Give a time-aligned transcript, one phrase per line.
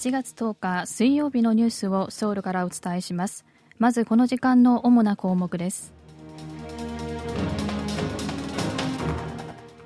[0.00, 3.44] 1月10日水曜日のニュースをソウルからお伝えします。
[3.78, 5.92] まずこの時間の主な項目です。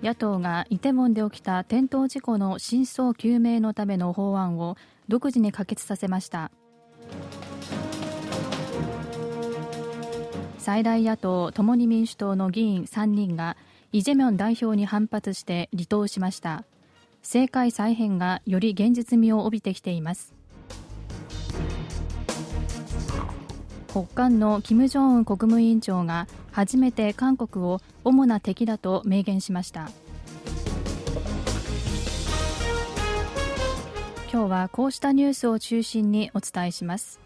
[0.04, 4.76] 野党がイテウォンで起きた転倒事故の真相究明のための法案を
[5.08, 6.52] 独自に可決させました。
[10.58, 13.56] 最大野党共に民主党の議員3人が
[13.90, 16.62] イ・ジェミョン代表に反発して離党しました。
[17.24, 20.34] 政界再編がより現実味を帯びてきています。
[23.88, 29.90] 北韓の金正恩国務委員長が初めて韓国を主な敵だと明言しました。
[34.30, 37.23] 今日はこうしたニュースを中心にお伝えします。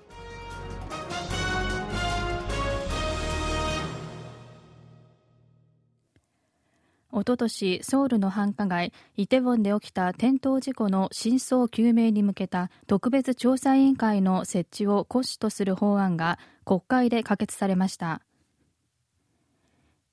[7.11, 18.21] おととしソウルの繁華街イテウォンで起きた転倒事故の真相究明に向けた特別調査委員会の設置を骨子とする法案が国会で可決されました。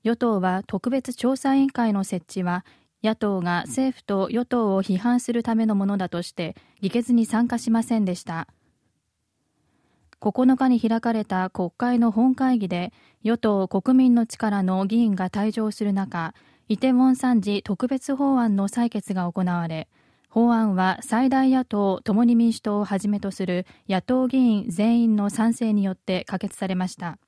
[0.04, 2.64] 与党は特別調査委員会の設置は
[3.04, 8.48] 野党が政府と与党を批判するためのものだとして議決に参加しませんでした。
[10.20, 16.34] 9日に開かれた国会の本会議で与党国民の力の議員が退場する中
[16.68, 19.86] イテウォン参事特別法案の採決が行われ
[20.28, 27.18] 法案は最大野党共に民主党をはじめとする野党議員全員の賛成によって可決されました。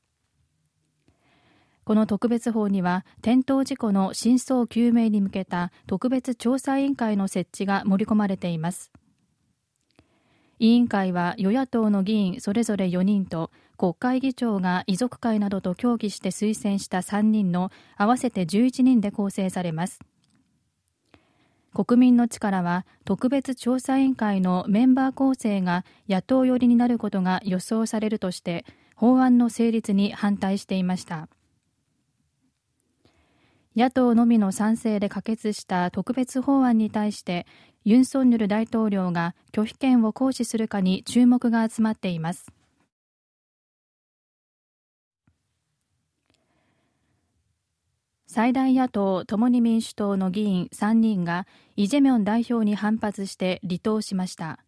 [1.85, 8.93] この特別法には転倒事故の真相究明に向けた特別調査委員会の設置が盛り込まれています。
[10.59, 20.01] 委員会は与野党の議員それぞれ4人と国会議長が遺族会などと協議して推薦した3人の合わせて11人で構成されます。
[21.73, 28.65] 国民の力は特別調査委員会のメンバー構成が野党寄りになることが予想されるとして
[28.97, 31.29] 法案の成立に反対していました。
[33.77, 37.47] 野党のみの賛成で可決した特別法案に対して
[37.85, 42.58] ユン・ソンニョル大統領が拒否権を行使するかに注目が集まっています。
[48.39, 51.45] 最大野党共に民主党の議員3人が
[51.75, 54.61] イ・ジェミョン代表に反発して離党しました。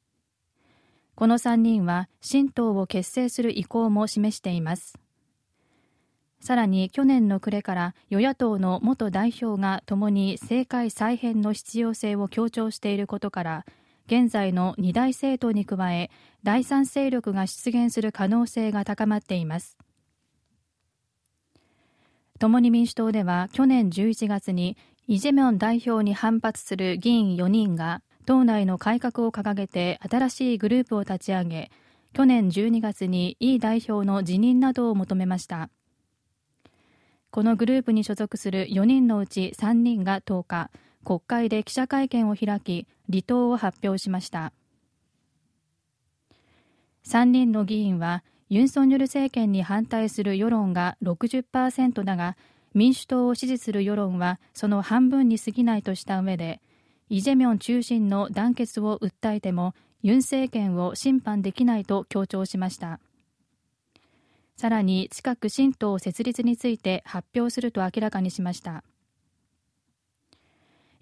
[1.14, 4.98] この3人は新党を結成する意向も示しています。
[6.41, 13.66] さらに去年の暮れから与野党の元代表が共に政界再編の必要性を強調していることから
[14.06, 16.10] 現在の二大政党に加え
[16.42, 19.78] 第三勢力が出現する可能性が高まっています。
[22.41, 31.71] 共に民主党では去年11月にイ・ジェミョン代表に反発する議員4人が党内の改革を掲げて新しいグループを立ち上げ
[32.15, 35.69] 去年12月にイ代表の辞任などを求めました。
[37.31, 40.71] このグループに所属する4人のうち3人が10日
[41.05, 44.55] 国会で記者会見を開き離党を発表しました。
[47.05, 52.37] 3人の議員はユン・ソンニョル政権に反対する世論が60%だが
[52.75, 56.61] 民主党を支持する世論はその半分に過ぎないとした上で
[57.09, 62.99] イ・ジェミョン中心の団結を訴えてもユン政権を審判できないと強調しました。
[64.56, 68.82] さらに近く新党設立について発表すると明らかにしました。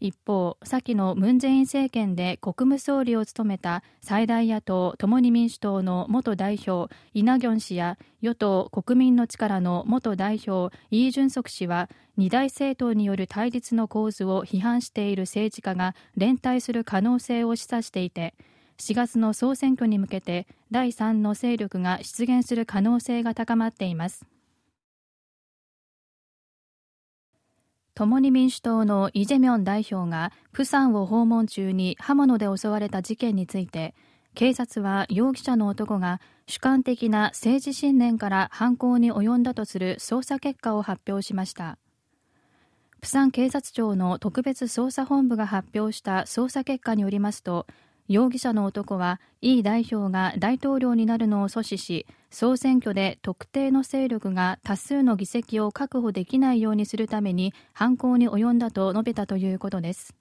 [0.00, 18.34] 一方、先のムン・ジェイン政権で国務総理を務めた最大野党共に民主党の元代表イ・ナギョン氏や与党国民の力の元代表イ・ジュンソク氏は二大政党による対立の構図を批判している政治家が連帯する可能性を示唆していて
[18.78, 24.25] 4月の総選挙に向けて第3の勢力が出現する可能性が高まっています。
[27.98, 33.92] 共に民主党のイ・ジェミョン代表がプサンを訪問中に刃物で襲われた事件について
[34.36, 41.77] 警察は容疑者の男が主観的な政治信念から犯行に及んだとする捜査結果を発表しました。
[43.00, 47.66] プサン警察庁の特別捜査本部が発表した捜査結果によりますと
[48.09, 60.15] 容疑者の男はイ代表が大統領になるのを阻止し総選挙で特定の勢力が多数の議席を確保できないようにするために犯行に及んだと述べたということです。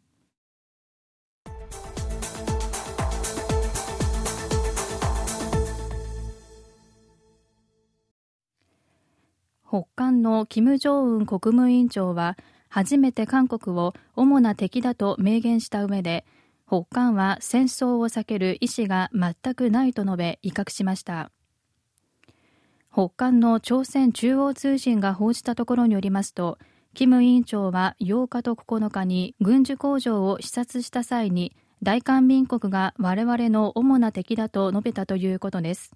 [9.69, 12.37] 北韓の金正恩国務委員長は
[12.69, 16.25] 初めて韓国を主な敵だと明言した上で
[16.67, 21.31] 北韓は戦争を避ける意思が全くないと述べ威嚇しました。
[22.91, 26.57] 北韓の朝鮮中央通信が報じたところによりますと
[26.93, 35.91] キム委員長は8日と9日に軍需工場を視察した際に大韓民国が我々の主な敵だと述べたということです。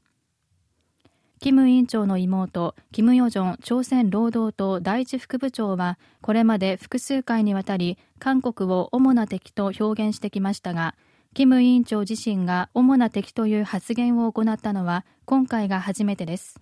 [1.41, 10.93] キム委員長の妹、キム・ヨジョン朝鮮労働党第一副部長は、これまで複数回にわたり、韓国を主な敵と表現してきましたが、
[11.33, 16.61] キム委員長自身が主な敵という発言を行ったのは、今回が初めてです。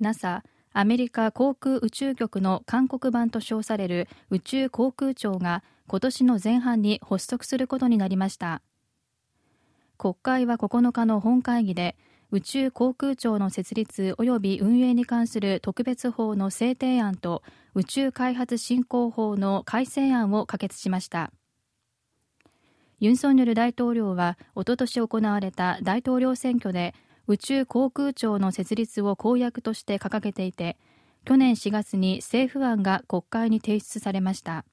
[0.00, 0.42] NASA
[0.72, 8.60] アメリカ航空宇宙局の韓国版と称される宇宙航空庁が今年の前半に発足することになりました
[9.96, 11.96] 国会は9日の本会議で
[12.30, 17.42] 宇宙航空庁の設立及び運営に関する特別法の制定案と
[17.74, 21.30] 宇宙開発振興法の改正案を可決しました。
[22.98, 26.94] ユン・ソンニョル大統領はおととし行われた大統領選挙で
[27.26, 30.76] 宇宙航空庁の設立を公約として掲げていて
[31.24, 34.64] 去年4月に政府案が国会に提出されました。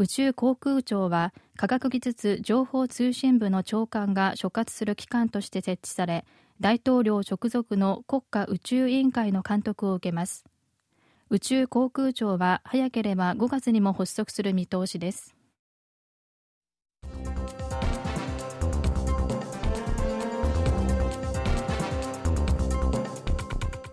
[0.00, 6.24] 宇宙航空庁は科学技術情報通信部の長官が所轄する機関として設置され
[6.58, 10.46] 大統領直属の国家宇宙委員会の監督を受けます。
[11.28, 15.34] 宇宙航空庁は早ければ5月にも発足する見通しです。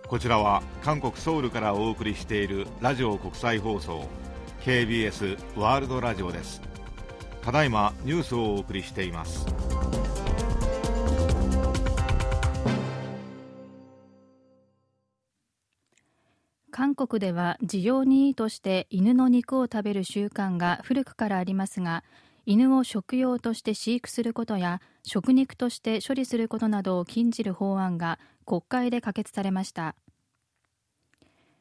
[0.06, 4.27] こちらは韓国ソウルからお送りしているラジオ国際放送。
[4.68, 6.60] KBS ワールドラジオです。
[7.40, 9.46] ただいまニュースをお送りしています。
[16.70, 22.04] 韓国では需要にいいとして犬の肉を食べる習慣が古くからありますが
[22.44, 29.94] 犬を食用として飼育することや食肉として処理することなどを禁じる法案が国会で可決されました。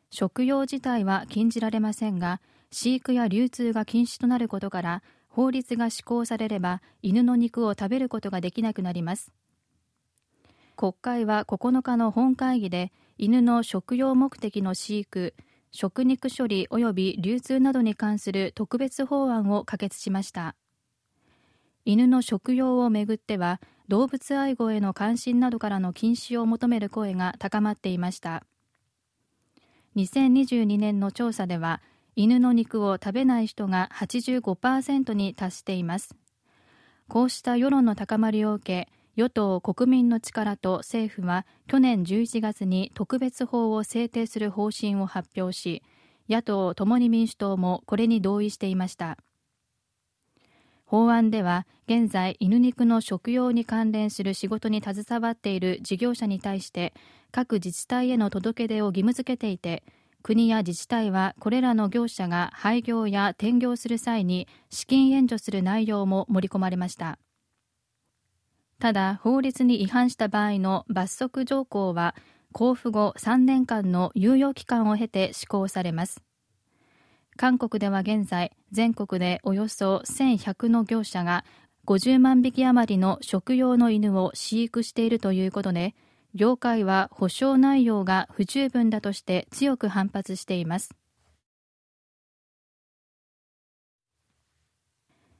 [0.09, 2.41] 食用自体は禁じられませんが
[2.71, 9.31] 飼育や流通が禁止となることから法律が施行されれば犬の肉を食べることができなくなります。
[10.75, 15.33] 国会は9日の本会議で犬の食用目的の飼育
[15.71, 20.55] 食肉処理及び流通などに関する特別法案を可決しました。
[21.85, 28.43] 犬の食用をめぐっては動物愛護への関心などからの禁止を求める声が高まっていました。
[29.95, 31.81] 2022年の調査では
[32.19, 36.15] 犬の肉を食べない人が85%に達しています。
[37.07, 45.83] こうした世論の高まりを受け与党国民の力と政府は去年11月に特別法を制定する方針を発表し
[46.27, 49.19] 野党共に民主党もこれに同意していました。
[50.85, 56.95] 法案では現在犬肉の食用に関連する仕事に携わっている事業者に対して
[57.31, 59.83] 各自治体への届け出を義務付けていて
[60.27, 67.17] 国や自治体はこれらの業者が廃業や転業する際に資金援助する内容も盛り込まれました。
[68.77, 72.13] ただ法律に違反した場合の罰則条項は
[72.53, 76.21] 交付後3年間の猶予期間を経て施行されます。
[77.37, 81.45] 韓国では現在全国でおよそ1100の業者が
[81.85, 85.95] 50万匹余りの食用の犬を飼育しているということで
[86.35, 90.95] 業界は保証内容が不十分だとして強く反発しています。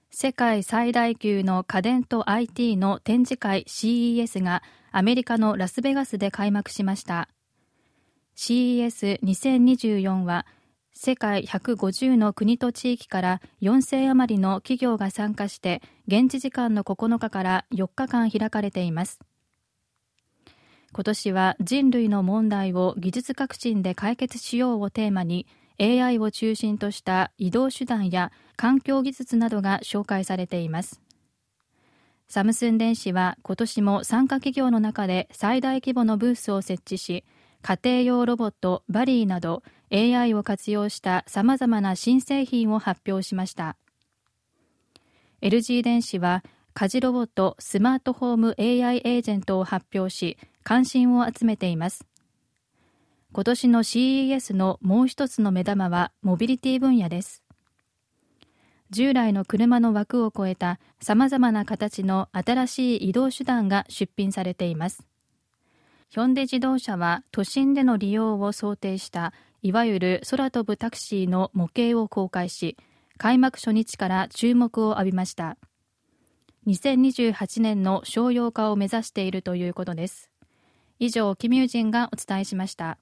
[0.10, 7.30] 世界最大級の家電と IT の展示会 CES がアメリカのラスベガスで開幕しました。
[8.36, 10.48] CES2024 は
[10.94, 19.20] 世界150の国と地域から4000余りの企業が参加して現地時間の9日から4日間開かれています。
[20.98, 25.46] 今年は人類の問題を技術革新で解決しようをテーマに
[25.80, 31.00] AI を中心とした移動手段や環境技術などが紹介されています。
[32.28, 37.24] サムスン電子は今年も参加企業の中で最大規模のブースを設置し
[37.62, 39.62] 家庭用ロボットバリーなど
[39.92, 43.78] AI を活用したさまざまな新製品を発表しました。
[45.44, 50.38] LG 電子は家事ロボットスマートホーム AI エージェントを発表し
[50.68, 52.06] 関心を集めています。
[53.32, 57.42] 今年の CES のもう一つの目玉はモビリティ分野です。
[58.90, 65.08] 従来の車の枠を超えた様々な形の新しい移動手段が出品されています。
[66.10, 69.32] ヒョンデ自動車は都心での利用を想定した
[69.62, 72.76] いわゆる空飛ぶタクシーの模型を公開し
[73.18, 75.56] 開幕初日から注目を浴びました。
[76.68, 80.30] 2028年の商用化を目指しているということです。
[81.00, 82.98] 以上、キミュージンがお伝えしました。